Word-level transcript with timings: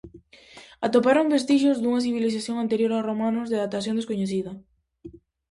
Atoparon 0.87 1.27
vestixios 1.35 1.77
dunha 1.79 2.03
civilización 2.07 2.57
anterior 2.59 2.91
aos 2.93 3.07
romanos, 3.09 3.47
de 3.51 3.61
datación 3.63 3.97
descoñecida. 3.97 4.51